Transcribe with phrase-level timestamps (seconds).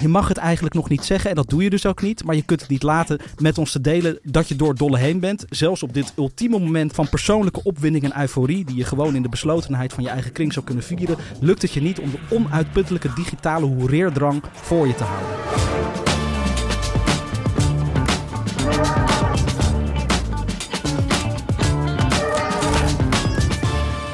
[0.00, 2.24] Je mag het eigenlijk nog niet zeggen en dat doe je dus ook niet.
[2.24, 5.20] Maar je kunt het niet laten met ons te delen dat je door dolle heen
[5.20, 5.44] bent.
[5.48, 9.28] Zelfs op dit ultieme moment van persoonlijke opwinding en euforie, die je gewoon in de
[9.28, 13.12] beslotenheid van je eigen kring zou kunnen vieren, lukt het je niet om de onuitputtelijke
[13.14, 15.38] digitale hoereerdrang voor je te houden.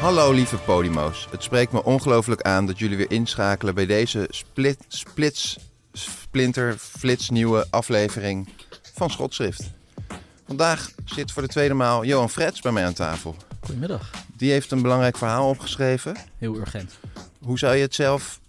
[0.00, 1.28] Hallo lieve Podimo's.
[1.30, 5.58] Het spreekt me ongelooflijk aan dat jullie weer inschakelen bij deze split, splits,
[5.96, 8.48] splinter, flitsnieuwe aflevering
[8.94, 9.62] van Schotschrift.
[10.46, 13.36] Vandaag zit voor de tweede maal Johan Frets bij mij aan tafel.
[13.60, 14.10] Goedemiddag.
[14.36, 16.16] Die heeft een belangrijk verhaal opgeschreven.
[16.38, 16.98] Heel urgent.
[17.38, 18.40] Hoe zou je het zelf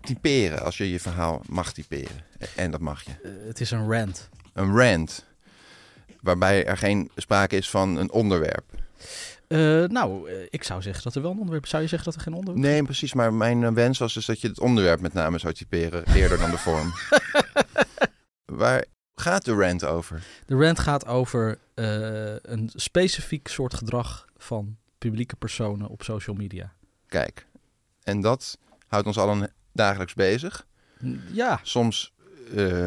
[0.00, 2.24] typeren als je je verhaal mag typeren?
[2.56, 3.10] En dat mag je.
[3.10, 4.28] Eh, het is een rant.
[4.52, 5.24] Een rant.
[6.20, 8.64] Waarbij er geen sprake is van een onderwerp.
[9.52, 12.18] Uh, nou, uh, ik zou zeggen dat er wel een onderwerp Zou je zeggen dat
[12.18, 12.66] er geen onderwerp?
[12.66, 13.14] Nee, precies.
[13.14, 16.38] Maar mijn uh, wens was dus dat je het onderwerp met name zou typeren eerder
[16.38, 16.92] dan de vorm.
[18.62, 20.22] Waar gaat de rant over?
[20.46, 21.58] De rant gaat over
[22.42, 26.72] een specifiek soort gedrag van publieke personen op social media.
[27.06, 27.46] Kijk,
[28.02, 30.66] en dat houdt ons allen dagelijks bezig.
[31.32, 31.60] Ja.
[31.62, 32.12] Soms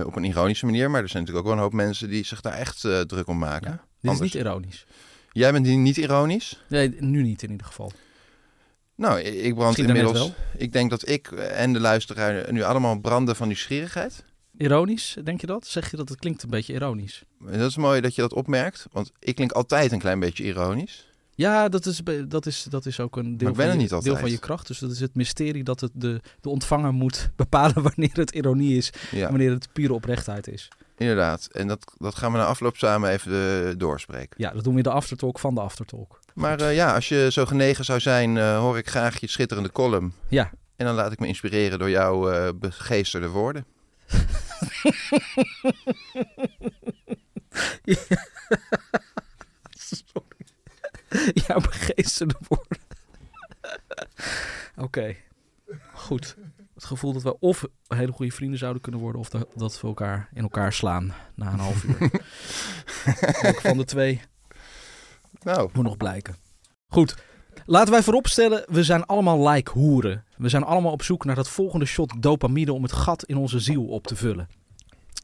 [0.06, 2.42] op een ironische manier, maar er zijn natuurlijk ook wel een hoop mensen die zich
[2.42, 3.72] daar echt druk om maken.
[3.72, 4.28] Ja, dit Anders...
[4.28, 4.86] is niet ironisch.
[5.36, 6.64] Jij bent niet ironisch?
[6.68, 7.92] Nee, nu niet in ieder geval.
[8.96, 10.32] Nou, ik brand inmiddels.
[10.58, 14.24] Ik denk dat ik en de luisteraar nu allemaal branden van nieuwsgierigheid.
[14.58, 15.68] Ironisch, denk je dat?
[15.68, 17.24] Zeg je dat het klinkt een beetje ironisch?
[17.40, 21.08] Dat is mooi dat je dat opmerkt, want ik klink altijd een klein beetje ironisch.
[21.32, 24.40] Ja, dat is, dat is, dat is ook een deel, van je, deel van je
[24.40, 24.68] kracht.
[24.68, 28.78] Dus dat is het mysterie dat het de, de ontvanger moet bepalen wanneer het ironie
[28.78, 30.70] is en wanneer het pure oprechtheid is.
[30.98, 31.48] Inderdaad.
[31.52, 34.36] En dat, dat gaan we na afloop samen even uh, doorspreken.
[34.38, 36.20] Ja, dat doen we in de aftertalk van de aftertalk.
[36.34, 39.72] Maar uh, ja, als je zo genegen zou zijn, uh, hoor ik graag je schitterende
[39.72, 40.14] column.
[40.30, 40.52] Ja.
[40.76, 43.66] En dan laat ik me inspireren door jouw begeesterde woorden.
[49.72, 50.46] Sorry.
[51.34, 52.80] Jouw begeesterde woorden.
[54.76, 54.84] Oké.
[54.84, 55.24] Okay.
[55.94, 56.36] Goed
[56.90, 59.88] het gevoel dat we of hele goede vrienden zouden kunnen worden, of dat, dat we
[59.88, 62.10] elkaar in elkaar slaan na een half uur.
[63.70, 64.22] van de twee
[65.44, 65.70] nou.
[65.74, 66.36] moet nog blijken.
[66.88, 67.16] Goed,
[67.66, 70.24] laten wij vooropstellen, we zijn allemaal like hoeren.
[70.38, 73.60] We zijn allemaal op zoek naar dat volgende shot dopamine om het gat in onze
[73.60, 74.48] ziel op te vullen.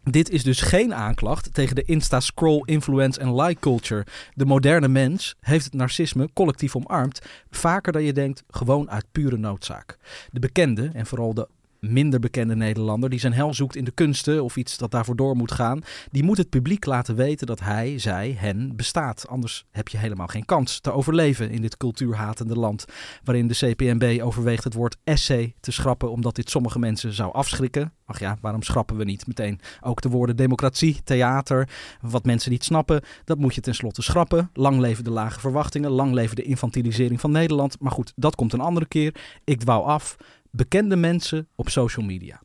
[0.04, 4.06] Dit is dus geen aanklacht tegen de Insta-scroll, influence en like culture.
[4.34, 9.38] De moderne mens heeft het narcisme collectief omarmd, vaker dan je denkt, gewoon uit pure
[9.38, 9.98] noodzaak.
[10.32, 11.48] De bekende, en vooral de
[11.82, 15.36] minder bekende Nederlander die zijn hel zoekt in de kunsten of iets dat daarvoor door
[15.36, 15.82] moet gaan,
[16.12, 19.28] die moet het publiek laten weten dat hij, zij, hen bestaat.
[19.28, 22.86] Anders heb je helemaal geen kans te overleven in dit cultuurhatende land,
[23.24, 27.94] waarin de CPNB overweegt het woord essay te schrappen omdat dit sommige mensen zou afschrikken.
[28.06, 31.70] Ach ja, waarom schrappen we niet meteen ook de woorden democratie, theater,
[32.02, 34.50] wat mensen niet snappen, dat moet je tenslotte schrappen.
[34.54, 37.80] Lang leven de lage verwachtingen, lang leven de infantilisering van Nederland.
[37.80, 39.16] Maar goed, dat komt een andere keer.
[39.44, 40.18] Ik dwaal af
[40.52, 42.42] bekende mensen op social media.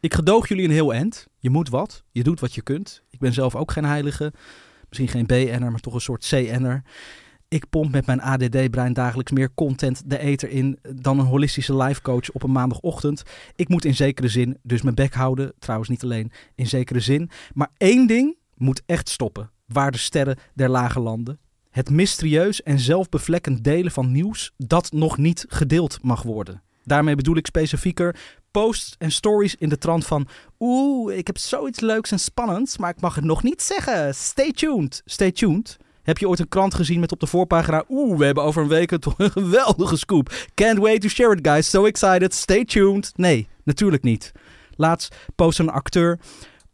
[0.00, 1.26] Ik gedoog jullie een heel end.
[1.38, 2.04] Je moet wat.
[2.10, 3.02] Je doet wat je kunt.
[3.10, 4.32] Ik ben zelf ook geen heilige.
[4.88, 6.82] Misschien geen BN'er, maar toch een soort CN'er.
[7.48, 12.02] Ik pomp met mijn ADD-brein dagelijks meer content de eter in dan een holistische life
[12.02, 13.22] coach op een maandagochtend.
[13.56, 15.52] Ik moet in zekere zin dus mijn bek houden.
[15.58, 17.30] Trouwens niet alleen in zekere zin.
[17.54, 19.50] Maar één ding moet echt stoppen.
[19.66, 21.38] Waar de sterren der lage landen.
[21.70, 26.62] Het mysterieus en zelfbevlekkend delen van nieuws dat nog niet gedeeld mag worden.
[26.86, 28.16] Daarmee bedoel ik specifieker
[28.50, 30.28] posts en stories in de trant van...
[30.58, 34.14] Oeh, ik heb zoiets leuks en spannends, maar ik mag het nog niet zeggen.
[34.14, 35.02] Stay tuned.
[35.04, 35.76] Stay tuned.
[36.02, 37.84] Heb je ooit een krant gezien met op de voorpagina...
[37.88, 40.34] Oeh, we hebben over een week toch een geweldige scoop.
[40.54, 41.70] Can't wait to share it, guys.
[41.70, 42.34] So excited.
[42.34, 43.12] Stay tuned.
[43.16, 44.32] Nee, natuurlijk niet.
[44.76, 46.18] Laatst post een acteur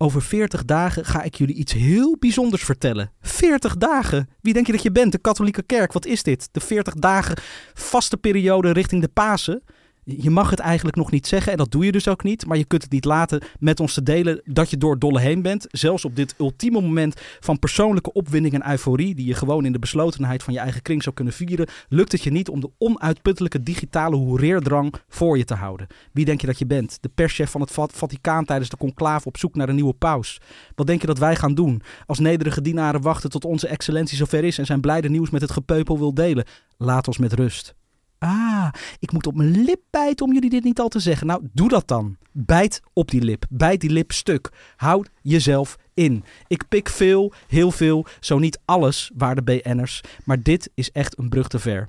[0.03, 3.12] over 40 dagen ga ik jullie iets heel bijzonders vertellen.
[3.20, 4.29] 40 dagen?
[4.41, 5.12] Wie denk je dat je bent?
[5.12, 6.49] De katholieke kerk, wat is dit?
[6.53, 7.37] De 40 dagen
[7.75, 9.62] vaste periode richting de Pasen.
[10.04, 12.46] Je mag het eigenlijk nog niet zeggen en dat doe je dus ook niet.
[12.46, 15.43] Maar je kunt het niet laten met ons te delen dat je door dolle heen
[15.43, 15.66] bent.
[15.70, 19.78] Zelfs op dit ultieme moment van persoonlijke opwinding en euforie, die je gewoon in de
[19.78, 23.62] beslotenheid van je eigen kring zou kunnen vieren, lukt het je niet om de onuitputtelijke
[23.62, 25.87] digitale hoereerdrang voor je te houden.
[26.12, 26.98] Wie denk je dat je bent?
[27.00, 30.40] De perschef van het Va- Vaticaan tijdens de conclave op zoek naar een nieuwe paus.
[30.75, 34.44] Wat denk je dat wij gaan doen als nederige dienaren wachten tot onze excellentie zover
[34.44, 36.44] is en zijn blijde nieuws met het gepeupel wil delen?
[36.76, 37.75] Laat ons met rust.
[38.22, 41.26] Ah, ik moet op mijn lip bijten om jullie dit niet al te zeggen.
[41.26, 42.16] Nou, doe dat dan.
[42.32, 43.44] Bijt op die lip.
[43.50, 44.50] Bijt die lip stuk.
[44.76, 46.24] Houd jezelf in.
[46.46, 50.00] Ik pik veel, heel veel, zo niet alles, waarde BN'ers.
[50.24, 51.88] Maar dit is echt een brug te ver.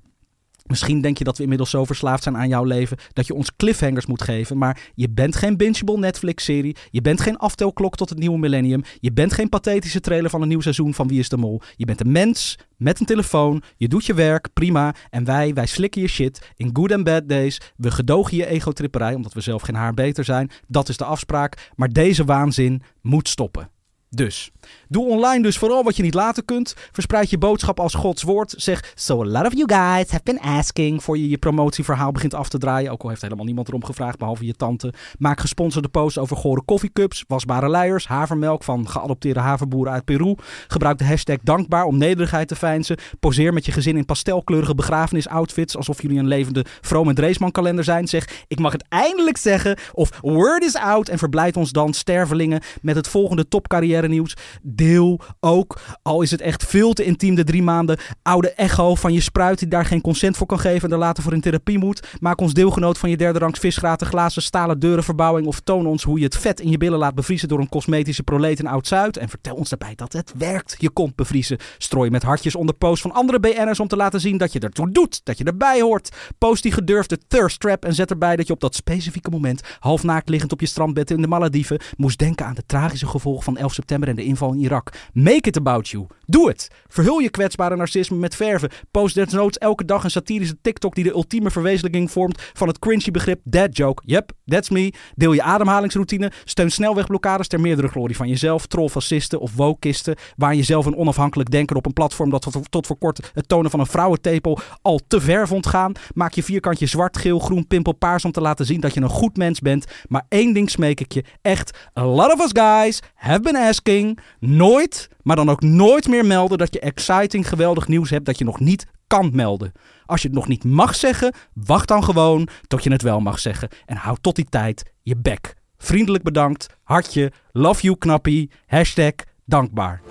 [0.63, 3.56] Misschien denk je dat we inmiddels zo verslaafd zijn aan jouw leven dat je ons
[3.56, 4.57] cliffhangers moet geven.
[4.57, 6.75] Maar je bent geen bingeable Netflix-serie.
[6.89, 8.83] Je bent geen aftelklok tot het nieuwe millennium.
[9.00, 11.62] Je bent geen pathetische trailer van een nieuw seizoen van Wie is de Mol.
[11.75, 13.63] Je bent een mens met een telefoon.
[13.77, 14.95] Je doet je werk, prima.
[15.10, 17.62] En wij, wij slikken je shit in good and bad days.
[17.77, 20.51] We gedogen je egotripperij omdat we zelf geen haar beter zijn.
[20.68, 21.71] Dat is de afspraak.
[21.75, 23.71] Maar deze waanzin moet stoppen.
[24.16, 24.51] Dus,
[24.94, 26.75] doe online dus vooral wat je niet laten kunt.
[26.92, 28.54] Verspreid je boodschap als Gods woord.
[28.57, 31.04] Zeg, so a lot of you guys have been asking...
[31.04, 32.92] voor je je promotieverhaal begint af te draaien.
[32.92, 34.94] Ook al heeft helemaal niemand erom gevraagd, behalve je tante.
[35.18, 38.07] Maak gesponsorde posts over gore koffiecups, wasbare luiers...
[38.07, 40.36] havermelk van geadopteerde haverboeren uit Peru.
[40.68, 42.98] Gebruik de hashtag dankbaar om nederigheid te feinzen.
[43.19, 45.78] Poseer met je gezin in pastelkleurige begrafenisoutfits...
[45.78, 48.07] alsof jullie een levende Vroom en Dreesman kalender zijn.
[48.07, 49.78] Zeg, ik mag het eindelijk zeggen.
[49.94, 52.62] Of word is out en verblijd ons dan, stervelingen...
[52.81, 54.36] met het volgende topcarrière nieuws.
[54.83, 59.13] Deel ook, al is het echt veel te intiem de drie maanden oude echo van
[59.13, 61.77] je spruit die daar geen consent voor kan geven en er later voor in therapie
[61.77, 62.07] moet.
[62.19, 66.18] Maak ons deelgenoot van je derde rangs visgraten, glazen, stalen deurenverbouwing of toon ons hoe
[66.18, 69.18] je het vet in je billen laat bevriezen door een cosmetische proleet in Oud-Zuid.
[69.18, 70.75] En vertel ons daarbij dat het werkt.
[70.80, 71.57] Je kont bevriezen.
[71.77, 74.91] Strooi met hartjes onder posts van andere BN'ers om te laten zien dat je ertoe
[74.91, 76.15] doet, dat je erbij hoort.
[76.38, 80.30] Post die gedurfde thirst trap en zet erbij dat je op dat specifieke moment, halfnaakt
[80.30, 83.74] liggend op je strandbed in de Malediven, moest denken aan de tragische gevolgen van 11
[83.74, 84.71] september en de inval in Irak.
[85.14, 86.08] Make it about you.
[86.25, 86.68] Doe het.
[86.88, 88.70] Verhul je kwetsbare narcisme met verven.
[88.92, 93.12] Post desnoods elke dag een satirische TikTok die de ultieme verwezenlijking vormt van het cringy
[93.12, 94.04] begrip dead joke.
[94.06, 94.94] Yep, that's me.
[95.16, 96.31] Deel je ademhalingsroutine.
[96.44, 98.66] Steun snelwegblokkades ter meerdere glorie van jezelf.
[98.66, 100.16] Troll fascisten of wokisten.
[100.36, 103.48] Waar je zelf een onafhankelijk denker op een platform dat tot, tot voor kort het
[103.48, 105.92] tonen van een vrouwentepel al te ver vond gaan.
[106.14, 109.10] Maak je vierkantje zwart, geel, groen, pimpel, paars om te laten zien dat je een
[109.10, 109.86] goed mens bent.
[110.08, 111.24] Maar één ding smeek ik je.
[111.42, 114.19] Echt, a lot of us guys have been asking.
[114.54, 118.44] Nooit, maar dan ook nooit meer melden dat je exciting, geweldig nieuws hebt dat je
[118.44, 119.72] nog niet kan melden.
[120.06, 123.40] Als je het nog niet mag zeggen, wacht dan gewoon tot je het wel mag
[123.40, 123.70] zeggen.
[123.86, 125.54] En hou tot die tijd je bek.
[125.78, 129.14] Vriendelijk bedankt, hartje, love you knappie, hashtag
[129.46, 130.02] dankbaar.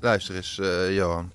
[0.00, 1.32] Luister eens, eh, Johan.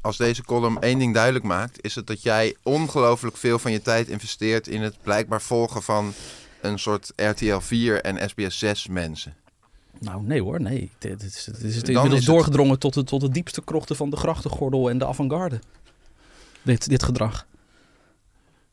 [0.00, 3.82] Als deze column één ding duidelijk maakt, is het dat jij ongelooflijk veel van je
[3.82, 6.12] tijd investeert in het blijkbaar volgen van
[6.62, 9.34] een soort RTL 4 en SBS 6 mensen.
[10.00, 10.90] Nou, nee hoor, nee.
[10.98, 13.96] Dit, dit is, dit is inmiddels is het- doorgedrongen tot de, tot de diepste krochten
[13.96, 15.60] van de grachtengordel en de avant-garde.
[16.62, 17.46] Dit, dit gedrag.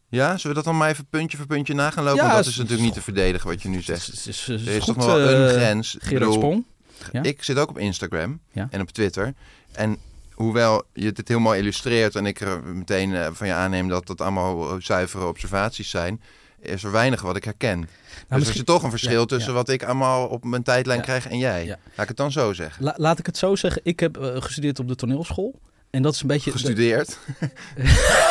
[0.10, 2.20] Ja, zullen we dat dan maar even puntje voor puntje na gaan lopen?
[2.24, 4.06] Ja, Want dat is- is natuurlijk niet te verdedigen wat je nu zegt.
[4.08, 5.96] Het is, Er is goed, toch wel een eh, grens.
[5.96, 6.64] Ik Gerard bedoel, Spong.
[7.12, 7.24] Ja.
[7.24, 8.68] Ik zit ook op Instagram Ja.
[8.72, 9.34] en op Twitter.
[9.72, 9.98] En
[10.34, 14.08] hoewel je dit heel mooi illustreert en ik er meteen eh, van je aanneem dat
[14.08, 16.22] dat allemaal zuivere observaties zijn,
[16.62, 17.80] is er weinig wat ik herken.
[17.82, 19.58] dus er Nou, is toch een verschil Ja, tussen ja.
[19.58, 21.04] wat ik allemaal op mijn tijdlijn Ja.
[21.06, 21.66] krijg en jij.
[21.68, 22.84] Laat ik het dan zo zeggen.
[22.84, 23.82] La- laat ik het zo zeggen.
[23.84, 25.60] Ik heb eh, gestudeerd op de toneelschool.
[25.90, 26.52] En dat is een beetje...
[26.52, 27.10] de- Gestudeerd.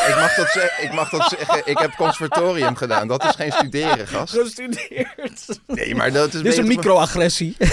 [0.09, 1.61] ik, mag dat zeggen, ik mag dat zeggen.
[1.65, 3.07] Ik heb conservatorium gedaan.
[3.07, 4.33] Dat is geen studeren, gast.
[4.33, 5.59] Gestudeerd.
[5.67, 7.55] Nee, maar dat is Dit is een microagressie.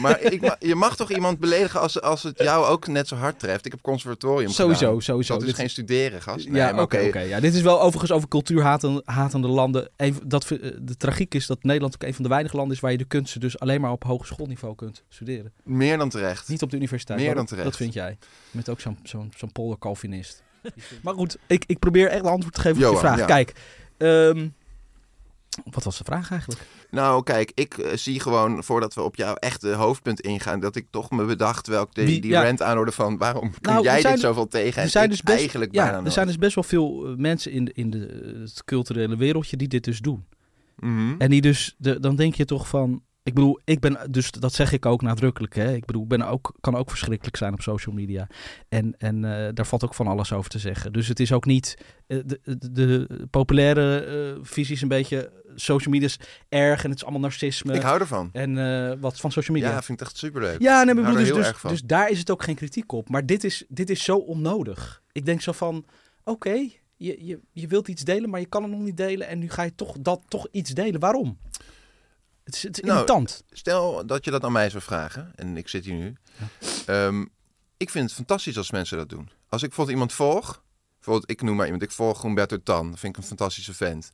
[0.00, 3.16] Maar ik ma- je mag toch iemand beledigen als, als het jou ook net zo
[3.16, 3.66] hard treft.
[3.66, 5.02] Ik heb conservatorium Sowieso, gedaan.
[5.02, 5.32] sowieso.
[5.32, 6.48] Dat is Dit- geen studeren, gast.
[6.48, 7.20] Nee, ja, maar oké, oké.
[7.20, 9.88] Ja, dit is wel overigens over cultuurhatende landen.
[9.96, 12.80] Een, dat, eh, de tragiek is dat Nederland ook een van de weinige landen is
[12.82, 15.52] waar je de kunsten dus alleen maar op hogeschoolniveau kunt studeren.
[15.62, 16.48] Meer dan terecht.
[16.48, 17.18] Niet op de universiteit.
[17.18, 17.66] Meer Dat- dan terecht.
[17.66, 18.18] Dat vind jij.
[18.50, 20.42] Bent ook zo'n zo'n zo'n polder Calvinist.
[21.02, 23.18] maar goed, ik, ik probeer echt een antwoord te geven op je vraag.
[23.18, 23.24] ja.
[23.24, 23.52] Kijk,
[23.96, 24.48] ehm,
[25.70, 26.60] wat was de vraag eigenlijk?
[26.90, 30.86] Nou, kijk, ik eh, zie gewoon, voordat we op jouw echte hoofdpunt ingaan, dat ik
[30.90, 32.42] toch me bedacht welk die, Wie- die ja.
[32.42, 35.22] rant aanhoorde van waarom kun Nou, jij zijn- dit zoveel tegen en er zijn dus
[35.22, 37.90] best, eigenlijk ja, bijna er zijn dus best wel veel eh, mensen in, de, in
[37.90, 40.24] de, het culturele wereldje die dit dus doen.
[40.76, 41.14] Mhm.
[41.18, 44.52] En die dus, de, dan denk je toch van, Ik bedoel, ik ben, dus dat
[44.52, 45.54] zeg ik ook nadrukkelijk.
[45.54, 45.74] Hè?
[45.74, 48.26] Ik bedoel, ik ben ook, kan ook verschrikkelijk zijn op social media.
[48.68, 50.92] En, en eh, daar valt ook van alles over te zeggen.
[50.92, 51.78] Dus het is ook niet.
[52.06, 55.32] eh, de, de, de populaire eh, visie is een beetje.
[55.54, 57.74] Social media is erg en het is allemaal narcisme.
[57.74, 58.28] Ik hou ervan.
[58.32, 59.72] En wat van social media.
[59.72, 60.60] Ja, vind ik echt superleuk.
[60.60, 63.08] Ja, nee, ik bedoel, dus, dus, dus daar is het ook geen kritiek op.
[63.08, 65.02] Maar dit is, dit is zo onnodig.
[65.12, 65.84] Ik denk zo van,
[66.24, 69.28] oké, je, je, je wilt iets delen, maar je kan het nog niet delen.
[69.28, 71.00] En nu ga je toch, dat, toch iets delen.
[71.00, 71.38] Waarom?
[72.44, 73.26] Het is, het is Nou.
[73.50, 76.16] Stel dat je dat aan mij zou vragen, en ik zit hier nu.
[76.86, 77.24] Ehm,
[77.76, 79.30] ik vind het fantastisch als mensen dat doen.
[79.48, 80.62] Als ik bijvoorbeeld iemand volg,
[80.94, 84.10] bijvoorbeeld ik noem maar iemand, ik volg Humberto Tan, dat vind ik een fantastische vent.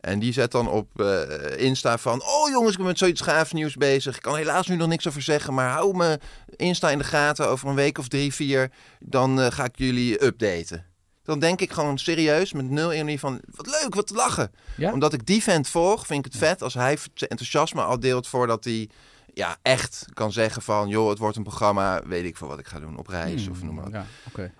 [0.00, 3.52] En die zet dan op eh, Insta van, oh jongens, ik ben met zoiets gaafs
[3.52, 4.16] nieuws bezig.
[4.16, 6.20] Ik kan helaas nu nog niks over zeggen, maar hou me
[6.56, 7.48] Insta in de gaten.
[7.48, 8.70] Over een week of drie, vier,
[9.00, 10.91] dan eh, ga ik jullie updaten.
[11.22, 14.52] Dan denk ik gewoon serieus, met nul ironie van, wat leuk, wat te lachen.
[14.76, 14.92] Ja?
[14.92, 18.28] Omdat ik die vent volg, vind ik het vet als hij zijn enthousiasme al deelt
[18.28, 18.88] voordat hij
[19.34, 20.88] ja, echt kan zeggen van...
[20.88, 23.62] joh, het wordt een programma, weet ik veel wat ik ga doen, op reis of
[23.62, 23.92] noem maar wat.
[23.92, 24.52] Hmm, Ja, oké.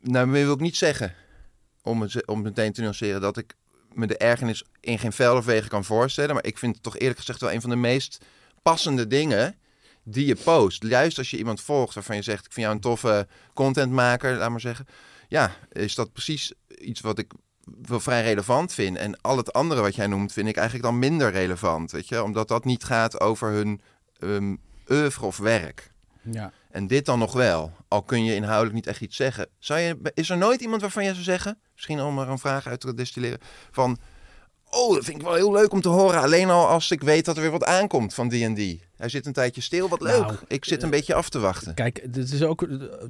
[0.00, 1.14] Nou, maar wil ik niet zeggen,
[1.82, 3.20] om het, om meteen te nuanceren...
[3.20, 3.54] dat ik
[3.92, 6.34] me de ergernis in geen vel of wegen kan voorstellen.
[6.34, 8.18] Maar ik vind het toch eerlijk gezegd wel een van de meest
[8.62, 9.56] passende dingen
[10.02, 10.82] die je post.
[10.82, 12.46] Juist als je iemand volgt waarvan je zegt...
[12.46, 14.86] ik vind jou een toffe contentmaker, laat maar zeggen.
[15.28, 17.32] Ja, is dat precies iets wat ik
[17.82, 18.96] wel vrij relevant vind.
[18.96, 21.90] En al het andere wat jij noemt, vind ik eigenlijk dan minder relevant.
[21.90, 22.22] Weet je?
[22.22, 23.80] Omdat dat niet gaat over hun
[24.18, 25.92] um, oeuvre of werk.
[26.22, 26.52] Ja.
[26.70, 27.72] En dit dan nog wel.
[27.88, 29.48] Al kun je inhoudelijk niet echt iets zeggen.
[29.58, 32.66] Zou je, is er nooit iemand waarvan jij zou zeggen, misschien om er een vraag
[32.66, 33.38] uit te destilleren,
[33.70, 33.98] van,
[34.76, 36.20] oh, dat vind ik wel heel leuk om te horen.
[36.20, 38.84] Alleen al als ik weet dat er weer wat aankomt van die en die.
[38.96, 40.20] Hij zit een tijdje stil, wat leuk.
[40.20, 41.74] Nou, ik zit een beetje af te wachten.
[41.74, 42.68] Kijk, het is ook eh,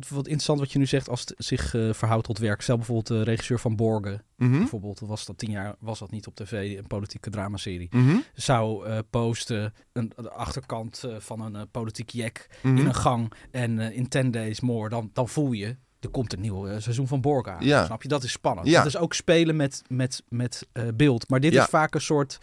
[0.08, 2.61] wat interessant wat je nu zegt als het zich eh, verhoudt tot werk.
[2.61, 4.23] Stel bijvoorbeeld de regisseur van Borgen.
[4.37, 4.58] Mhm.
[4.58, 7.88] Bijvoorbeeld, was dat tien jaar was dat niet op tv, een politieke dramaserie.
[7.90, 8.16] Mhm.
[8.35, 12.76] Zou eh, posten een, de achterkant eh, van een eh, politiek jek Mhm.
[12.76, 13.32] in een gang.
[13.50, 16.79] En eh, in 10 days more, dan, dan voel je, er komt een nieuw eh,
[16.79, 17.57] seizoen van.
[17.61, 17.85] Ja.
[17.85, 18.09] Snap je?
[18.09, 18.69] Dat is spannend.
[18.69, 18.76] Ja.
[18.79, 21.29] Dat is ook spelen met, met, met eh, beeld.
[21.29, 21.62] Maar dit Ja.
[21.62, 22.38] is vaak een soort,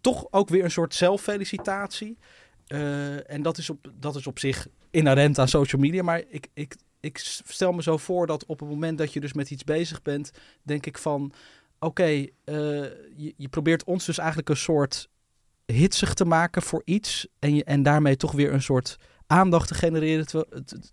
[0.00, 2.18] toch ook weer een soort zelffelicitatie.
[2.66, 6.02] Eh, en dat is, op, dat is op zich inherent aan social media.
[6.02, 9.32] Maar ik, ik, ik stel me zo voor dat op het moment dat je dus
[9.32, 10.30] met iets bezig bent,
[10.62, 11.32] denk ik van,
[11.78, 15.08] oké, je, je probeert ons dus eigenlijk een soort
[15.66, 17.26] hitsig te maken voor iets.
[17.38, 18.96] En, je, en daarmee toch weer een soort
[19.30, 20.26] aandacht te genereren.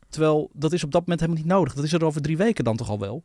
[0.10, 1.74] Terwijl, dat is op dat moment helemaal niet nodig.
[1.74, 3.24] Dat is er over drie weken dan toch al wel.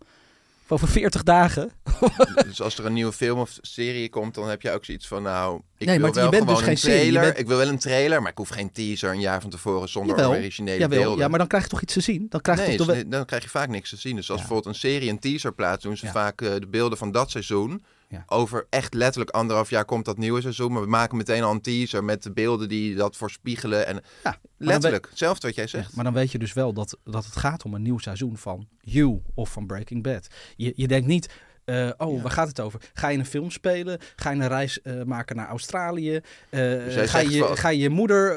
[0.64, 1.71] Of over 40 dagen.
[2.47, 5.23] Dus als er een nieuwe film of serie komt, dan heb je ook zoiets van,
[5.23, 7.23] nou, ik Nee, wil maar je wel bent gewoon dus een geen serie, je trailer.
[7.28, 9.88] bent- Ik wil wel een trailer, maar ik hoef geen teaser een jaar van tevoren
[9.88, 11.19] zonder Jawel, originele Jawel, beelden.
[11.19, 12.26] ja, maar dan krijg je toch iets te zien.
[12.28, 14.16] Dan krijg je Nee, toch dus nee, dan krijg je vaak niks te zien.
[14.16, 14.47] Dus als Ja.
[14.47, 16.12] bijvoorbeeld een serie een teaser plaatst, doen ze Ja.
[16.12, 17.85] vaak eh, de beelden van dat seizoen.
[18.12, 18.23] Ja.
[18.26, 20.73] Over echt letterlijk anderhalf jaar komt dat nieuwe seizoen.
[20.73, 23.87] Maar we maken meteen al een teaser met de beelden die dat voorspiegelen.
[23.87, 25.95] En dan letterlijk, hetzelfde wat jij Ja, zegt.
[25.95, 28.69] maar dan weet je dus wel dat, dat het gaat om een nieuw seizoen van
[28.81, 30.26] You of van Breaking Bad.
[30.57, 31.28] Je, je denkt niet,
[31.64, 32.23] eh, oh, Ja.
[32.23, 32.81] waar gaat het over?
[32.95, 33.99] Ga je een film spelen?
[34.16, 36.21] Ga je een reis eh, maken naar Australië?
[36.50, 38.37] Eh, jij ga, je, ga je moeder,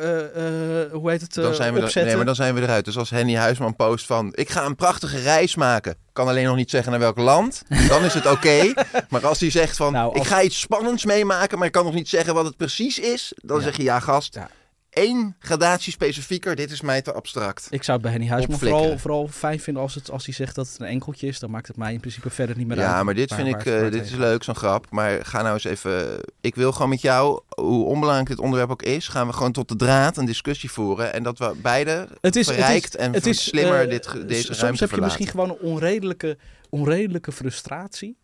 [0.92, 2.06] hoe heet het, dan zijn we er, opzetten?
[2.06, 2.86] nee, maar dan zijn we eruit.
[2.86, 4.30] Dus als Henny Huisman post van...
[4.36, 5.96] ik ga een prachtige reis maken.
[6.14, 7.62] Kan alleen nog niet zeggen naar welk land.
[7.88, 8.74] Dan is het oké.
[9.10, 9.92] maar als hij zegt van...
[9.94, 11.58] Nou, als- ik ga iets spannends meemaken...
[11.58, 13.34] maar ik kan nog niet zeggen wat het precies is...
[13.36, 13.64] dan Ja.
[13.64, 14.34] zeg je ja gast.
[14.36, 14.50] Ja.
[14.98, 16.56] Eén gradatie specifieker.
[16.56, 17.68] Dit is mij te abstract.
[17.70, 20.56] Ik zou het bij Henny Huisman vooral, vooral fijn vinden als, het, als hij zegt
[20.56, 21.40] dat het een enkeltje is.
[21.40, 22.86] Dan maakt het mij in principe verder niet meer uit.
[22.88, 24.88] Ja, maar dit waar- vind waar ik, waar eh, dit is leuk, zo'n grap.
[24.92, 26.20] Maar ga nou eens even...
[26.42, 29.08] Ik wil gewoon met jou, hoe onbelangrijk dit onderwerp ook is...
[29.08, 31.14] gaan we gewoon tot de draad een discussie voeren.
[31.14, 34.44] En dat we beide Het is, het is, en het is, slimmer eh, dit, deze
[34.44, 35.02] Soms ruimte heb je verlaten.
[35.04, 36.38] misschien gewoon een onredelijke,
[36.70, 38.18] onredelijke frustratie.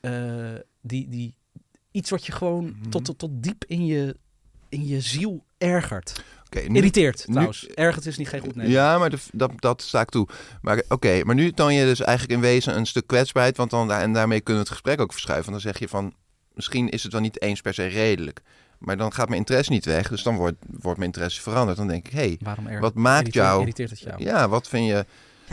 [0.00, 0.12] eh,
[0.80, 1.34] die, die,
[1.90, 2.90] iets wat je gewoon Mhm.
[2.90, 4.16] tot, tot, tot diep in je,
[4.76, 6.22] in je ziel ergert.
[6.46, 7.66] Oké, nu- Irriteert nu- trouwens.
[7.66, 8.72] Ergert is niet geen goed nemen.
[8.72, 10.28] Ja, maar de- dat, dat sta ik toe.
[10.62, 13.56] Maar oké, maar nu toon je dus eigenlijk in wezen een stuk kwetsbaarheid.
[13.56, 15.50] Want dan, en daarmee kunnen we het gesprek ook verschuiven.
[15.52, 16.14] Want dan zeg je van,
[16.54, 18.40] misschien is het wel niet eens per se redelijk.
[18.78, 20.08] Maar dan gaat mijn interesse niet weg.
[20.08, 21.76] Dus dan wordt, wordt mijn interesse veranderd.
[21.76, 23.60] Dan denk ik, hé, hey, wat maakt irriteert, jou...
[23.60, 24.22] Irriteert het jou?
[24.22, 25.04] Ja, wat vind je...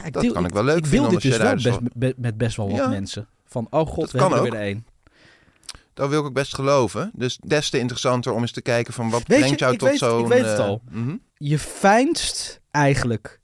[0.04, 2.38] Ja, dat kan ik wel leuk ik vinden, wil omdat dit dus wel best, met,
[2.38, 2.88] best wel wat Ja.
[2.88, 3.28] mensen.
[3.46, 4.86] Van, oh god, Dat we kan hebben er weer één.
[5.94, 7.12] Dat wil ik ook best geloven.
[7.14, 10.02] Dus des te interessanter om eens te kijken van wat Weet brengt jou tot weet-
[10.02, 10.28] ik zo'n...
[10.28, 10.82] weet het eh, al.
[10.92, 11.16] mhm.
[11.38, 13.40] Je fijnst eigenlijk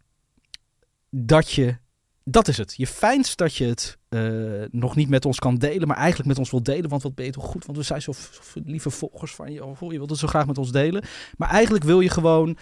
[1.09, 1.77] dat je...
[2.23, 2.73] Dat is het.
[2.77, 4.21] Je fijnst dat je het eh,
[4.71, 6.89] nog niet met ons kan delen, maar eigenlijk met ons wil delen.
[6.89, 9.65] Want wat ben je toch goed, want we zijn zo, zo lieve volgers van je.
[9.65, 11.03] Of je wilt het zo graag met ons delen.
[11.37, 12.57] Maar eigenlijk wil je gewoon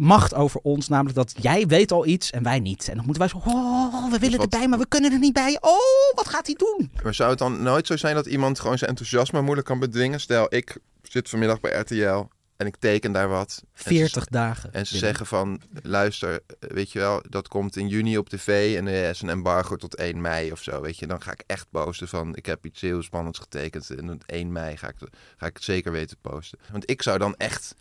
[0.00, 0.88] macht over ons.
[0.88, 2.88] Namelijk dat jij weet al iets en wij niet.
[2.88, 5.18] En dan moeten wij zo, oh, we willen Dus wat- erbij, maar we kunnen er
[5.18, 5.58] niet bij.
[5.60, 6.90] Oh, wat gaat hij doen?
[7.02, 10.20] Maar zou het dan nooit zo zijn dat iemand gewoon zijn enthousiasme moeilijk kan bedwingen?
[10.20, 12.24] Stel, ik zit vanmiddag bij RTL
[12.56, 13.62] en ik teken daar wat.
[13.62, 14.72] En ze- 40 dagen.
[14.72, 18.76] En ze zeggen van, luister, eh, weet je wel, dat komt in juni op tv
[18.76, 21.06] en er is een embargo tot 1 mei of zo, weet je.
[21.06, 24.52] Dan ga ik echt posten van, ik heb iets heel spannends getekend en op 1
[24.52, 24.94] mei ga ik,
[25.36, 26.58] ga ik het zeker weten posten.
[26.72, 27.74] Want ik zou dan echt,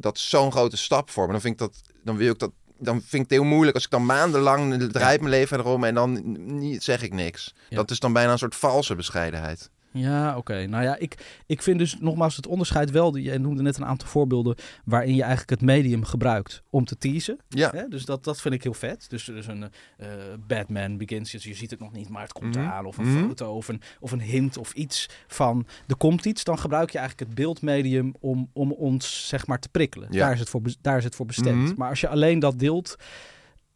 [0.00, 1.32] dat is zo'n grote stap voor me.
[1.32, 3.84] Dan vind ik dat, dan wil ik dat, dan vind ik het heel moeilijk als
[3.84, 6.20] ik dan maandenlang draait mijn leven erom en dan
[6.58, 7.54] niet, zeg ik niks.
[7.68, 7.76] Ja.
[7.76, 9.70] Dat is dan bijna een soort valse bescheidenheid.
[9.92, 10.66] Ja, oké.
[10.66, 13.16] Nou ja, ik, ik vind dus nogmaals het onderscheid wel.
[13.16, 17.38] Je noemde net een aantal voorbeelden waarin je eigenlijk het medium gebruikt om te teasen.
[17.48, 17.70] Ja.
[17.74, 17.88] Hè?
[17.88, 19.06] Dus dat, dat vind ik heel vet.
[19.10, 19.62] Dus er is een
[19.96, 20.08] eh,
[20.46, 22.64] Batman Begins, dus je ziet het nog niet, maar het komt Mhm.
[22.64, 22.84] eraan.
[22.86, 23.26] Of een Mhm.
[23.26, 26.44] foto of een, of een hint of iets van er komt iets.
[26.44, 30.08] Dan gebruik je eigenlijk het beeldmedium om, om ons zeg maar te prikkelen.
[30.10, 30.18] Ja.
[30.24, 31.68] Daar, is het voor, daar is het voor bestemd.
[31.68, 31.74] Mhm.
[31.76, 32.96] Maar als je alleen dat deelt...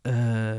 [0.03, 0.53] eh,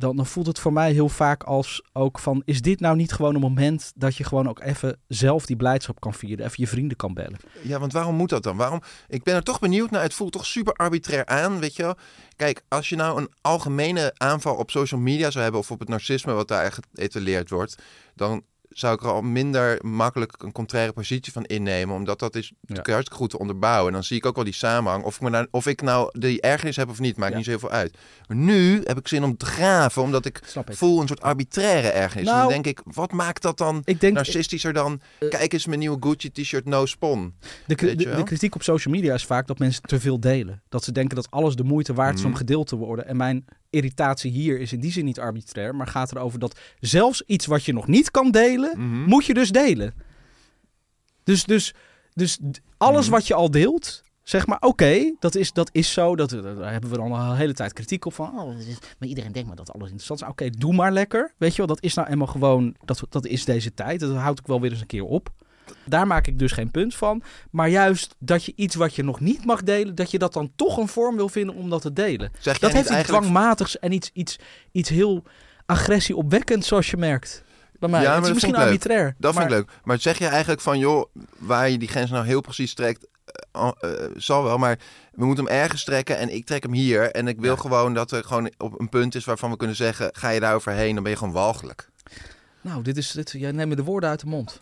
[0.00, 2.42] dan, dan voelt het voor mij heel vaak als ook van...
[2.44, 6.00] is dit nou niet gewoon een moment dat je gewoon ook even zelf die blijdschap
[6.00, 6.44] kan vieren?
[6.44, 7.38] Even je vrienden kan bellen.
[7.62, 8.56] Ja, want waarom moet dat dan?
[8.56, 8.80] Waarom?
[9.08, 10.02] Ik ben er toch benieuwd naar.
[10.02, 11.96] Het voelt toch super arbitrair aan, weet je?
[12.36, 15.60] Kijk, als je nou een algemene aanval op social media zou hebben...
[15.60, 17.82] of op het narcisme wat daar geëtaleerd wordt...
[18.14, 21.94] dan zou ik er al minder makkelijk een contraire positie van innemen.
[21.94, 23.86] Omdat dat is natuurlijk hartstikke goed te onderbouwen.
[23.86, 25.04] En dan zie ik ook wel die samenhang.
[25.04, 27.36] Of ik, me nou, of ik nou die ergernis heb of niet, maakt Ja.
[27.36, 27.98] niet zo heel veel uit.
[28.28, 32.28] Maar nu heb ik zin om te graven, omdat ik voel een soort arbitraire ergernis.
[32.28, 35.00] en Nou, dan denk ik, wat maakt dat dan Ik denk, narcistischer dan...
[35.18, 37.34] Eh, Kijk eens mijn nieuwe Gucci t-shirt No Spon.
[37.66, 40.62] de, kritiek op social media is vaak dat mensen te veel delen.
[40.68, 42.38] Dat ze denken dat alles de moeite waard is om Mhm.
[42.38, 43.06] gedeeld te worden.
[43.06, 47.22] En mijn irritatie hier is in die zin niet arbitrair, maar gaat erover dat zelfs
[47.26, 49.02] iets wat je nog niet kan delen, Mhm.
[49.08, 49.94] moet je dus delen.
[51.24, 51.74] Dus, dus,
[52.14, 52.38] dus
[52.76, 53.14] alles Mhm.
[53.14, 56.16] wat je al deelt, zeg maar, oké, dat, is, dat is zo.
[56.16, 58.28] Dat, daar hebben we dan al een hele tijd kritiek op van.
[58.40, 58.56] Oh,
[58.98, 60.28] maar iedereen denkt maar dat alles interessant is.
[60.28, 61.34] Oké, doe maar lekker.
[61.38, 64.00] Weet je wel, dat is nou eenmaal gewoon, dat, dat is deze tijd.
[64.00, 65.32] Dat houdt ook wel weer eens een keer op.
[65.84, 67.22] Daar maak ik dus geen punt van.
[67.50, 70.52] Maar juist dat je iets wat je nog niet mag delen, dat je dat dan
[70.56, 72.32] toch een vorm wil vinden om dat te delen.
[72.38, 74.38] Zeg Dat heeft iets eigenlijk dwangmatigs en iets, iets,
[74.72, 75.22] iets heel
[75.66, 77.42] agressieopwekkends, zoals je merkt.
[77.78, 78.02] Bij mij.
[78.02, 78.80] Ja, maar het is dat misschien vind ik leuk.
[78.94, 79.14] arbitrair.
[79.18, 79.78] Dat maar, vind ik leuk.
[79.84, 81.04] Maar zeg je eigenlijk van, joh,
[81.38, 83.06] waar je die grens nou heel precies trekt,
[83.52, 84.78] eh, eh, zal wel, maar
[85.12, 87.10] we moeten hem ergens trekken en ik trek hem hier.
[87.10, 87.60] En ik wil Ja.
[87.60, 90.54] gewoon dat er gewoon op een punt is waarvan we kunnen zeggen, ga je daar
[90.54, 91.88] overheen, dan ben je gewoon walgelijk.
[92.60, 94.60] Nou, dit is, dit, jij neemt me de woorden uit de mond.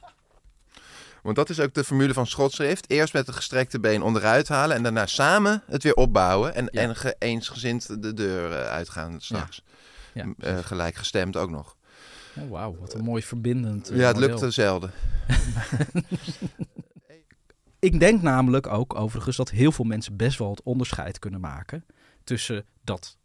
[1.23, 2.91] Want dat is ook de formule van schotschrift.
[2.91, 6.55] Eerst met de gestrekte been onderuit halen en daarna samen het weer opbouwen.
[6.55, 6.81] En, Ja.
[6.81, 9.63] en ge- eensgezind de deur eh, uitgaan straks.
[10.15, 10.59] Ja, precies.
[10.59, 11.77] eh, gelijk gestemd ook nog.
[12.39, 13.91] Oh, Wauw, wat een mooi verbindend.
[13.91, 14.39] eh, ja, het model.
[14.41, 14.91] lukt zelden.
[17.81, 21.85] Ik denk namelijk ook overigens dat heel veel mensen best wel het onderscheid kunnen maken
[22.25, 23.17] tussen dat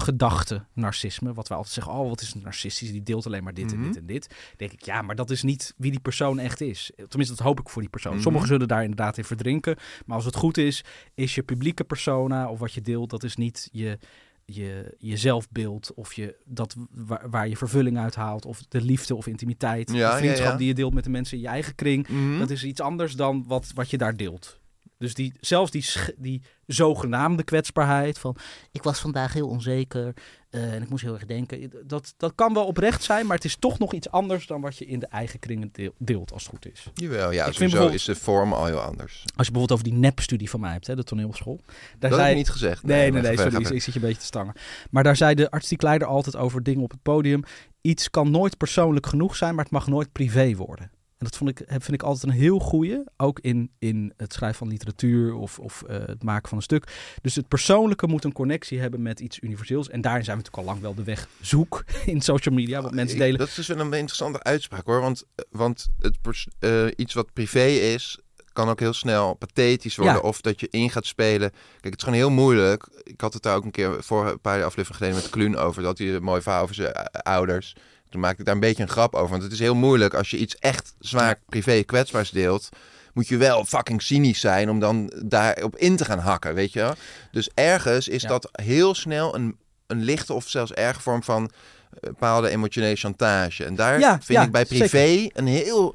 [0.00, 3.54] gedachte narcisme, wat wij altijd zeggen, oh wat is een narcistisch, die deelt alleen maar
[3.54, 3.86] dit en Mhm.
[3.86, 4.34] dit en dit.
[4.56, 6.90] Denk ik, ja, maar dat is niet wie die persoon echt is.
[7.08, 8.12] Tenminste, dat hoop ik voor die persoon.
[8.12, 8.22] Mhm.
[8.22, 10.84] Sommigen zullen daar inderdaad in verdrinken, maar als het goed is,
[11.14, 13.98] is je publieke persona of wat je deelt, dat is niet je,
[14.44, 19.14] je, je zelfbeeld of je, dat waar, waar je vervulling uit haalt of de liefde
[19.14, 20.58] of intimiteit, Ja, de vriendschap ja, ja.
[20.58, 22.08] die je deelt met de mensen in je eigen kring.
[22.08, 22.38] Mhm.
[22.38, 24.59] Dat is iets anders dan wat, wat je daar deelt.
[25.00, 25.84] Dus die, zelfs die,
[26.16, 28.36] die zogenaamde kwetsbaarheid van...
[28.70, 30.14] ik was vandaag heel onzeker
[30.50, 31.72] eh, en ik moest heel erg denken.
[31.86, 34.46] Dat, dat kan wel oprecht zijn, maar het is toch nog iets anders...
[34.46, 36.86] dan wat je in de eigen kringen deel- deelt, als het goed is.
[36.94, 39.22] Jawel, ja, Ik sowieso is de vorm al heel anders.
[39.36, 41.60] Als je bijvoorbeeld over die nepstudie van mij hebt, hè, de toneelschool.
[41.98, 42.82] Daar dat zei, heb ik niet gezegd.
[42.82, 44.54] Nee, nee, nee, sorry, ik zit je een beetje te stangen.
[44.90, 47.42] Maar daar zei de artistiek leider altijd over dingen op het podium.
[47.80, 50.90] Iets kan nooit persoonlijk genoeg zijn, maar het mag nooit privé worden.
[51.20, 54.58] En dat vond ik, vind ik altijd een heel goeie, ook in, in het schrijven
[54.58, 57.14] van literatuur of, of eh, het maken van een stuk.
[57.22, 59.88] Dus het persoonlijke moet een connectie hebben met iets universeels.
[59.88, 62.94] En daarin zijn we natuurlijk al lang wel de weg zoek in social media, wat
[62.94, 63.38] mensen Ik- delen.
[63.38, 65.00] Dat is wel een interessante uitspraak hoor.
[65.00, 66.18] Want, want het
[66.58, 68.18] eh, iets wat privé is,
[68.52, 70.14] kan ook heel snel pathetisch worden.
[70.14, 70.20] Ja.
[70.20, 71.50] Of dat je in gaat spelen.
[71.50, 72.88] Kijk, het is gewoon heel moeilijk.
[73.02, 75.82] Ik had het daar ook een keer voor een paar afleveringen geleden met Kluun over.
[75.82, 77.76] Dat hij een mooi verhaal over zijn eh, ouders.
[78.10, 79.30] Toen maakte ik daar een beetje een grap over.
[79.30, 82.68] Want het is heel moeilijk als je iets echt zwaar privé kwetsbaars deelt.
[83.14, 86.92] Moet je wel fucking cynisch zijn om dan daarop in te gaan hakken, weet je?
[87.30, 88.28] Dus ergens is Ja.
[88.28, 91.50] dat heel snel een, een lichte of zelfs erge vorm van
[91.90, 93.64] eh, bepaalde emotionele chantage.
[93.64, 95.94] En daar Ja, vind ja, ik bij privé een heel...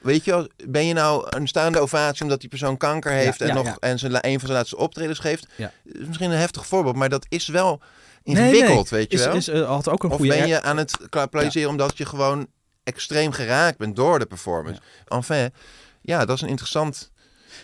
[0.00, 3.54] Weet je wel, ben je nou een staande ovatie omdat die persoon kanker heeft en,
[3.54, 5.46] nog, en zijn, een van zijn laatste optredens geeft?
[5.84, 7.80] Is misschien een heftig voorbeeld, maar dat is wel
[8.26, 9.00] ingewikkeld, nee.
[9.00, 9.34] weet je is, wel?
[9.34, 10.36] Is, eh, had ook een of goede...
[10.36, 12.46] ben je aan het applaudisseren omdat je gewoon
[12.82, 14.80] extreem geraakt bent door de performance?
[15.04, 15.50] Enfin,
[16.00, 17.12] ja, dat is een interessant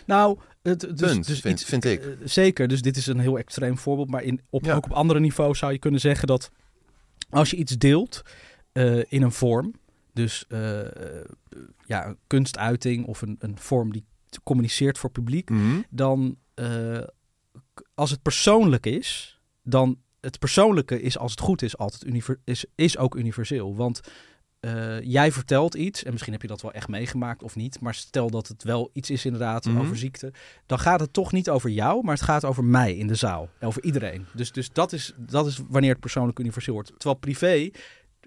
[0.05, 2.01] Nou, het, dus, punt, dus vind, iets, vind ik.
[2.01, 4.09] Eh, zeker, dus dit is een heel extreem voorbeeld.
[4.09, 4.75] Maar in, op, Ja.
[4.75, 6.51] ook op andere niveaus zou je kunnen zeggen dat
[7.29, 8.21] als je iets deelt
[8.71, 9.73] eh, in een vorm,
[10.13, 10.45] dus
[11.85, 14.05] ja, een kunstuiting of een, een vorm die
[14.43, 15.81] communiceert voor publiek, Mhm.
[15.89, 16.37] dan
[17.93, 22.65] als het persoonlijk is, dan het persoonlijke is als het goed is altijd univer is,
[22.75, 23.75] is ook universeel.
[23.75, 23.99] Want
[24.59, 27.93] eh, jij vertelt iets, en misschien heb je dat wel echt meegemaakt of niet, maar
[27.93, 29.79] stel dat het wel iets is inderdaad Mhm.
[29.79, 30.33] over ziekte,
[30.65, 33.49] dan gaat het toch niet over jou, maar het gaat over mij in de zaal,
[33.61, 34.25] over iedereen.
[34.33, 36.87] Dus, dus dat, is, dat is wanneer het persoonlijk universeel wordt.
[36.97, 37.69] Terwijl privé,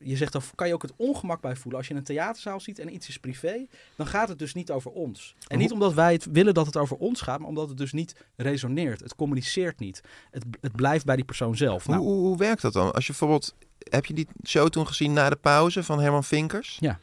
[0.02, 1.80] je zegt dan kan je ook het ongemak bij voelen.
[1.80, 4.90] Als je een theaterzaal ziet en iets is privé, dan gaat het dus niet over
[4.90, 5.34] ons.
[5.48, 7.92] En niet omdat wij het willen dat het over ons gaat, maar omdat het dus
[7.92, 9.00] niet resoneert.
[9.00, 10.02] Het communiceert niet.
[10.30, 11.84] Het, het blijft bij die persoon zelf.
[11.84, 12.92] Hoe, Nou, hoe, hoe werkt dat dan?
[12.92, 16.76] Als je bijvoorbeeld, heb je die show toen gezien na de pauze van Herman Vinkers?
[16.80, 16.98] Ja.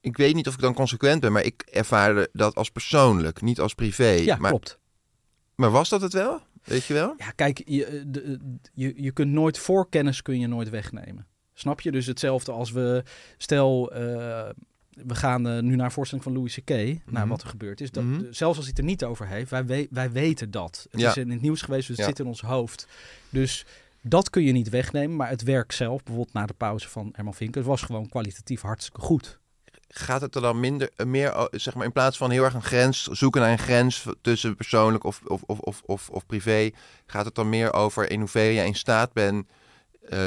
[0.00, 3.60] Ik weet niet of ik dan consequent ben, maar ik ervaarde dat als persoonlijk, niet
[3.60, 4.08] als privé.
[4.08, 4.78] ja, maar, klopt.
[5.54, 6.40] maar was dat het wel?
[6.64, 7.14] Weet je wel?
[7.18, 8.38] Ja, kijk, je, eh, de,
[8.74, 11.26] je, je kunt nooit voorkennis kun je nooit wegnemen.
[11.60, 11.90] Snap je?
[11.92, 13.02] Dus hetzelfde als we,
[13.38, 14.00] stel, eh,
[14.90, 17.28] we gaan eh, nu naar een voorstelling van Louis C.K., naar Mhm.
[17.28, 17.90] wat er gebeurd is.
[17.90, 18.20] Dat, Mhm.
[18.32, 20.86] Zelfs als hij het er niet over heeft, wij, we- wij weten dat.
[20.90, 21.08] Het Ja.
[21.08, 22.12] is in het nieuws geweest, dus het Ja.
[22.12, 22.86] zit in ons hoofd.
[23.30, 23.64] Dus
[24.00, 27.34] dat kun je niet wegnemen, maar het werk zelf, bijvoorbeeld na de pauze van Herman
[27.34, 29.38] Vinkers, was gewoon kwalitatief hartstikke goed.
[29.88, 32.54] Gaat het er dan minder, eh, meer, oh, zeg maar, in plaats van heel erg
[32.54, 36.70] een grens, zoeken naar een grens tussen persoonlijk of, of, of, of, of, privé,
[37.06, 39.46] gaat het dan meer over in hoeverre jij in staat bent,
[40.08, 40.18] eh,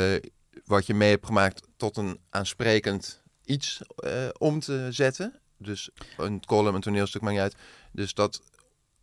[0.66, 5.40] wat je mee hebt gemaakt, tot een aansprekend iets eh, om te zetten?
[5.58, 7.56] Dus een column, een toneelstuk, maakt niet uit.
[7.92, 8.42] Dus dat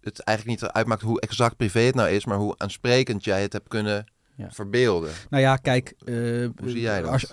[0.01, 3.53] het eigenlijk niet uitmaakt hoe exact privé het nou is, maar hoe aansprekend jij het
[3.53, 4.05] hebt kunnen
[4.41, 4.51] Ja.
[4.51, 5.11] verbeelden.
[5.31, 5.95] Nou ja, kijk.
[6.05, 7.11] eh, Hoe zie jij dat?
[7.11, 7.27] Als,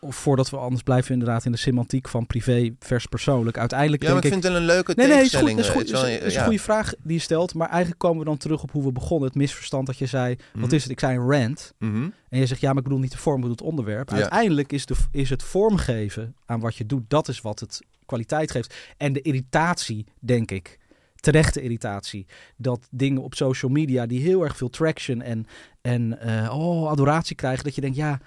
[0.00, 3.58] of voordat we anders blijven inderdaad in de semantiek van privé vers persoonlijk.
[3.58, 5.48] Uiteindelijk Ja, denk ik vind het een leuke Nee, nee, is goed.
[5.58, 6.38] is, goed, het is wel- is, is ja.
[6.38, 7.54] een goede vraag die je stelt.
[7.54, 9.28] Maar eigenlijk komen we dan terug op hoe we begonnen.
[9.28, 10.74] Het misverstand dat je zei, wat Mhm.
[10.74, 10.92] is het?
[10.92, 11.72] Ik zei een rant.
[11.78, 12.08] Mhm.
[12.28, 14.08] En je zegt, ja, maar ik bedoel niet de vorm, ik bedoel het onderwerp.
[14.10, 14.14] Ja.
[14.16, 18.50] Uiteindelijk is, de, is het vormgeven aan wat je doet, dat is wat het kwaliteit
[18.50, 18.74] geeft.
[18.96, 20.78] En de irritatie, denk ik,
[21.30, 25.46] terechte irritatie, dat dingen op social media die heel erg veel traction en,
[25.80, 28.20] en eh, oh, adoratie krijgen, dat je denkt, ja,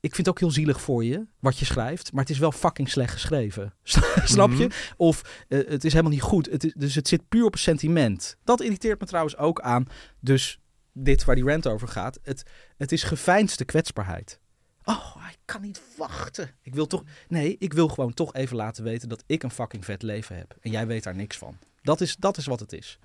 [0.00, 2.52] ik vind het ook heel zielig voor je, wat je schrijft, maar het is wel
[2.52, 3.74] fucking slecht geschreven.
[4.24, 4.64] Snap je?
[4.64, 4.76] Mhm.
[4.96, 6.50] Of eh, het is helemaal niet goed.
[6.50, 8.36] Het is, dus het zit puur op een sentiment.
[8.44, 9.86] Dat irriteert me trouwens ook aan.
[10.20, 10.60] Dus
[10.92, 12.18] dit waar die rant over gaat.
[12.22, 12.42] Het,
[12.76, 14.40] het is geveinsde kwetsbaarheid.
[14.84, 16.50] Oh, ik kan niet wachten.
[16.62, 17.02] Ik wil toch.
[17.28, 20.56] Nee, ik wil gewoon toch even laten weten dat ik een fucking vet leven heb.
[20.60, 21.58] En jij weet daar niks van.
[21.88, 22.98] Dat is, dat is wat het is.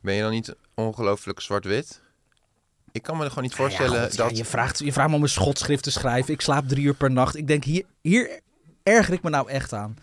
[0.00, 2.00] Ben je dan niet ongelooflijk zwart-wit?
[2.92, 4.36] Ik kan me er gewoon niet voorstellen God, ja, dat...
[4.36, 6.32] je, vraagt, je vraagt me om een schotschrift te schrijven.
[6.32, 7.36] Ik slaap drie uur per nacht.
[7.36, 8.40] Ik denk, hier, hier
[8.82, 9.96] erger ik me nou echt aan.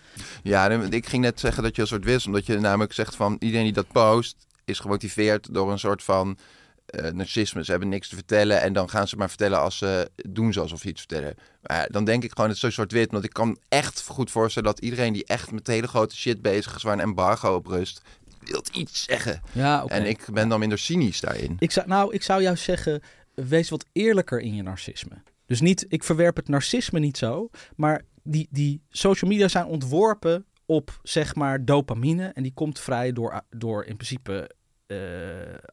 [0.43, 3.35] Ja, ik ging net zeggen dat je een soort wist, omdat je namelijk zegt van
[3.39, 6.37] iedereen die dat post is gemotiveerd door een soort van
[6.85, 7.63] eh, narcisme.
[7.63, 10.59] Ze hebben niks te vertellen en dan gaan ze maar vertellen als ze doen ze
[10.59, 11.35] alsof ze iets vertellen.
[11.61, 14.79] Maar dan denk ik gewoon het zo zwart-wit, want ik kan echt goed voorstellen dat
[14.79, 18.01] iedereen die echt met hele grote shit bezig is, waar een embargo op rust,
[18.39, 19.41] wil iets zeggen.
[19.51, 19.85] Ja.
[19.85, 21.55] En ik ben dan minder cynisch daarin.
[21.59, 23.01] Ik zou, nou, ik zou juist zeggen,
[23.33, 25.23] wees wat eerlijker in je narcisme.
[25.45, 30.45] Dus niet, ik verwerp het narcisme niet zo, maar die, die social media zijn ontworpen
[30.65, 32.27] op, zeg maar, dopamine.
[32.27, 34.49] En die komt vrij door, door in principe
[34.87, 34.97] eh,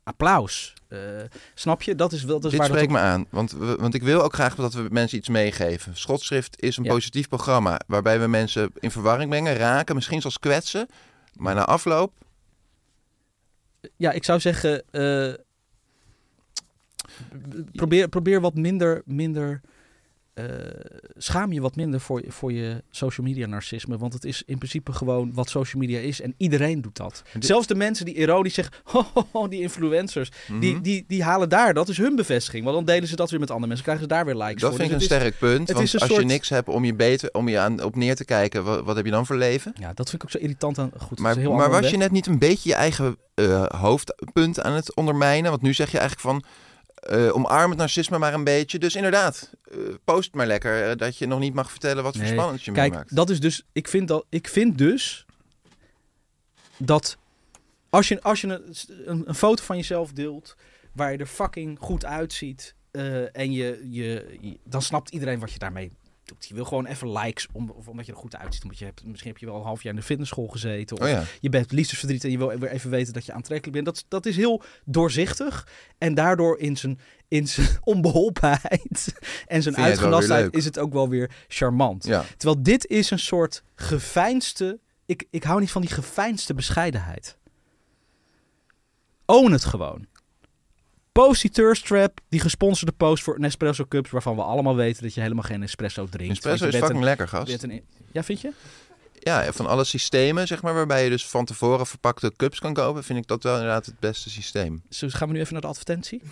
[0.03, 0.75] applaus.
[0.89, 0.99] Eh,
[1.55, 1.95] snap je?
[1.95, 4.23] Dat is wel dat is Dit waar dat spreekt me aan, want, want ik wil
[4.23, 5.97] ook graag dat we mensen iets meegeven.
[5.97, 6.91] Schotschrift is een Ja.
[6.93, 10.87] positief programma waarbij we mensen in verwarring brengen, raken, misschien zelfs kwetsen.
[11.37, 12.13] Maar na afloop,
[13.97, 15.33] Ja, ik zou zeggen, eh,
[17.73, 19.61] probeer, probeer wat minder, minder
[20.35, 20.45] eh,
[21.17, 23.99] schaam je wat minder voor, je- voor je social media narcisme.
[23.99, 26.21] Want het is in principe gewoon wat social media is.
[26.21, 27.23] En iedereen doet dat.
[27.33, 30.83] Dit- Zelfs de mensen die ironisch zeggen, "Ho, ho, ho, die influencers, die, Mhm.
[30.83, 32.65] die, die halen daar, dat is hun bevestiging.
[32.65, 34.71] Want dan delen ze dat weer met andere mensen, krijgen ze daar weer likes dat
[34.71, 34.79] voor.
[34.79, 35.71] vind ik Dus een is- sterk punt.
[35.71, 38.65] Want als je niks hebt om je, beter, om je aan, op neer te kijken,
[38.65, 39.73] wat, wat heb je dan voor leven?
[39.81, 40.91] Ja, dat vind ik ook zo irritant aan.
[40.99, 44.73] Goed, Maar, heel maar was je net niet een beetje je eigen eh, hoofdpunt aan
[44.73, 45.51] het ondermijnen?
[45.51, 46.45] Want nu zeg je eigenlijk van,
[47.03, 48.79] eh, omarm het narcisme maar een beetje.
[48.79, 52.23] Dus inderdaad, eh, post maar lekker eh, dat je nog niet mag vertellen wat voor
[52.25, 53.15] Nee, spannend je Kijk, meemaakt.
[53.17, 53.63] dat is dus.
[53.73, 55.27] Ik vind, dat, ik vind dus
[56.77, 57.17] dat
[57.91, 58.49] als je, als je
[59.07, 60.57] een, een, foto van jezelf deelt
[60.93, 62.75] waar je er fucking goed uitziet
[63.33, 66.02] en je, je, je- dan snapt iedereen wat je daarmee doet.
[66.39, 68.63] Je wil gewoon even likes om, of omdat je er goed uitziet.
[68.63, 70.97] Omdat je hebt, misschien heb je wel een half jaar in de fitnessschool gezeten.
[70.97, 71.23] Of Oh ja.
[71.41, 73.85] je bent liefdesverdriet en je wil weer even weten dat je aantrekkelijk bent.
[73.87, 75.69] Dat, is- dat is heel doorzichtig.
[75.99, 79.15] En daardoor in zijn, in zijn onbeholpenheid
[79.47, 82.05] en zijn uitgelastheid is het ook wel weer charmant.
[82.05, 82.25] ja.
[82.37, 84.79] Terwijl dit is een soort geveinsde...
[85.07, 87.37] Ik, ik hou niet van die geveinsde bescheidenheid.
[89.27, 90.07] Own het gewoon.
[91.13, 94.11] Post die thirst trap, die gesponsorde post voor Nespresso Cups...
[94.11, 96.33] waarvan we allemaal weten dat je helemaal geen espresso drinkt.
[96.35, 97.47] Espresso Want is fucking lekker, een- gast.
[97.61, 98.53] bent een- ja, vind je?
[99.19, 103.05] ja, van alle systemen, zeg maar, waarbij je dus van tevoren verpakte cups kan kopen,
[103.05, 104.83] vind ik dat wel inderdaad het beste systeem.
[104.89, 106.23] Dus gaan we nu even naar de advertentie?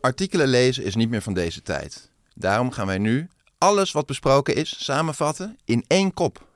[0.00, 2.10] Artikelen lezen is niet meer van deze tijd.
[2.34, 6.46] Daarom gaan wij nu alles wat besproken is samenvatten in één kop.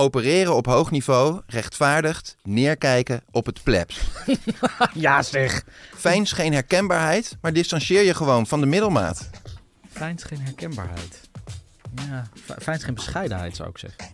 [0.00, 4.00] Opereren op hoog niveau rechtvaardigt neerkijken op het plebs.
[4.94, 5.64] Ja zeg.
[5.96, 9.30] Fijn is geen herkenbaarheid, maar distancieer je gewoon van de middelmaat.
[9.92, 11.20] Fijn is geen herkenbaarheid.
[12.08, 14.04] Ja, fi- fijn is geen bescheidenheid zou ik zeggen.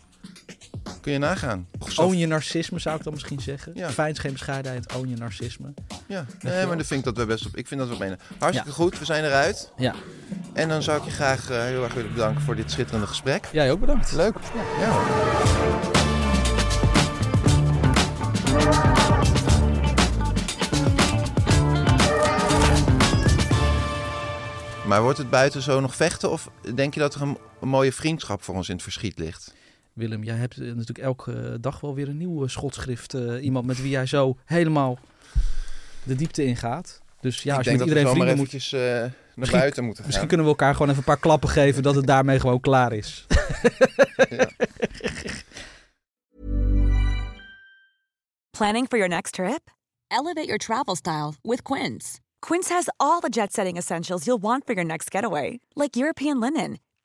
[1.01, 1.69] Kun je nagaan.
[1.97, 3.73] Own je narcisme zou ik dan misschien zeggen.
[3.75, 3.91] Ja.
[3.91, 5.75] Fijn geen bescheidenheid, own je narcisme.
[6.07, 7.57] Ja, nee, maar dan vind ik dat we best op.
[7.57, 8.19] Ik vind dat we menen.
[8.39, 9.73] Hartstikke goed, we zijn eruit.
[9.77, 9.95] Ja,
[10.53, 13.49] En dan zou ik je graag eh, heel erg willen bedanken voor dit schitterende gesprek.
[13.53, 14.13] jij ook bedankt.
[14.13, 14.35] Leuk.
[14.81, 14.91] Ja.
[14.91, 16.15] hoor.
[24.87, 26.31] Maar wordt het buiten zo nog vechten?
[26.31, 29.55] Of denk je dat er een, een mooie vriendschap voor ons in het verschiet ligt?
[29.97, 33.15] Willem, jij hebt eh, natuurlijk elke dag wel weer een nieuw eh, schotschrift.
[33.15, 34.99] eh, iemand met wie jij zo helemaal
[36.03, 37.01] de diepte ingaat.
[37.21, 38.37] Dus ja, ik als je met iedereen vrienden moet...
[38.37, 40.07] eventjes eh, naar Misschien- buiten moeten gaan.
[40.07, 42.93] Misschien kunnen we elkaar gewoon even een paar klappen geven dat het daarmee gewoon klaar
[42.93, 43.27] is.
[48.59, 49.71] Planning for your next trip?
[50.09, 52.21] Elevate your travel style with Quince.
[52.41, 56.39] Quince has all the jet setting essentials you'll want for your next getaway, like European
[56.41, 56.79] linen,